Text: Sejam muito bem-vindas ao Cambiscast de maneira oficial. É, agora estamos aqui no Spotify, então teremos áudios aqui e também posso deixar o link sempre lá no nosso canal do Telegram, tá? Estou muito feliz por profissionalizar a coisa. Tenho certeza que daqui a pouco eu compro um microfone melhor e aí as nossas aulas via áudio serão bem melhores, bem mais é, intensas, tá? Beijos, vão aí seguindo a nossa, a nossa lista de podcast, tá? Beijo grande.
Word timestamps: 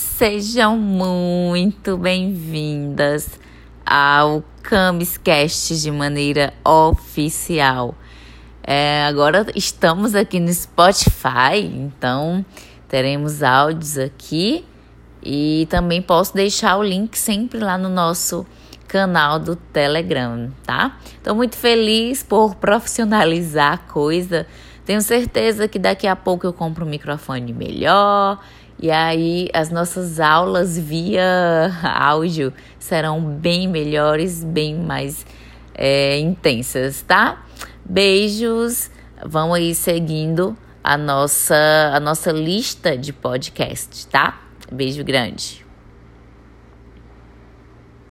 Sejam 0.00 0.78
muito 0.78 1.96
bem-vindas 1.98 3.28
ao 3.84 4.44
Cambiscast 4.62 5.76
de 5.82 5.90
maneira 5.90 6.54
oficial. 6.64 7.96
É, 8.62 9.02
agora 9.06 9.44
estamos 9.56 10.14
aqui 10.14 10.38
no 10.38 10.54
Spotify, 10.54 11.58
então 11.64 12.46
teremos 12.86 13.42
áudios 13.42 13.98
aqui 13.98 14.64
e 15.20 15.66
também 15.68 16.00
posso 16.00 16.32
deixar 16.32 16.76
o 16.76 16.82
link 16.84 17.18
sempre 17.18 17.58
lá 17.58 17.76
no 17.76 17.88
nosso 17.88 18.46
canal 18.88 19.38
do 19.38 19.54
Telegram, 19.54 20.50
tá? 20.64 20.96
Estou 21.14 21.34
muito 21.34 21.56
feliz 21.56 22.22
por 22.22 22.54
profissionalizar 22.56 23.74
a 23.74 23.78
coisa. 23.78 24.46
Tenho 24.84 25.02
certeza 25.02 25.68
que 25.68 25.78
daqui 25.78 26.06
a 26.06 26.16
pouco 26.16 26.46
eu 26.46 26.52
compro 26.52 26.86
um 26.86 26.88
microfone 26.88 27.52
melhor 27.52 28.40
e 28.80 28.90
aí 28.90 29.48
as 29.52 29.70
nossas 29.70 30.18
aulas 30.18 30.78
via 30.78 31.70
áudio 31.84 32.52
serão 32.78 33.20
bem 33.20 33.68
melhores, 33.68 34.42
bem 34.42 34.74
mais 34.74 35.26
é, 35.74 36.18
intensas, 36.18 37.02
tá? 37.02 37.44
Beijos, 37.84 38.90
vão 39.24 39.52
aí 39.52 39.74
seguindo 39.74 40.56
a 40.82 40.96
nossa, 40.96 41.92
a 41.92 42.00
nossa 42.00 42.32
lista 42.32 42.96
de 42.96 43.12
podcast, 43.12 44.06
tá? 44.06 44.40
Beijo 44.72 45.04
grande. 45.04 45.67